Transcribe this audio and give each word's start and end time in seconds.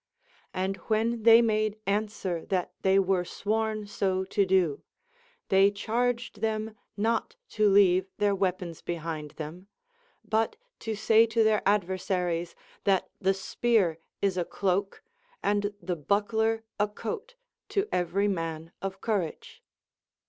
And 0.55 0.77
when 0.87 1.21
they 1.21 1.43
made 1.43 1.77
answer 1.85 2.43
that 2.47 2.73
they 2.81 2.97
were 2.97 3.23
sworn 3.23 3.85
so 3.85 4.23
to 4.23 4.47
do, 4.47 4.81
they 5.49 5.69
charged 5.69 6.41
them 6.41 6.75
not 6.97 7.35
to 7.49 7.69
leave 7.69 8.07
their 8.17 8.33
weapons 8.33 8.81
behind 8.81 9.29
them, 9.37 9.67
but 10.25 10.55
to 10.79 10.95
say 10.95 11.27
to 11.27 11.43
their 11.43 11.61
adversaries, 11.67 12.55
that 12.83 13.11
the 13.19 13.35
spear 13.35 13.99
is 14.23 14.37
a 14.37 14.43
cloak 14.43 15.03
and 15.43 15.71
the 15.79 15.95
buckler 15.95 16.63
a 16.79 16.87
coat 16.87 17.35
to 17.69 17.87
every 17.91 18.27
man 18.27 18.71
of 18.81 19.01
courage. 19.01 19.61